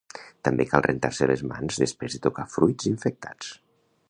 També 0.47 0.65
cal 0.71 0.83
rentar-se 0.85 1.27
les 1.33 1.45
mans 1.51 1.79
després 1.83 2.17
de 2.17 2.23
tocar 2.27 2.49
fruits 2.57 2.93
infectats. 2.95 3.55